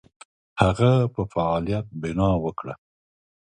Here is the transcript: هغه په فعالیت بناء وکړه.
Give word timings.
هغه 0.61 0.91
په 1.13 1.21
فعالیت 1.33 1.85
بناء 2.01 2.35
وکړه. 2.45 2.73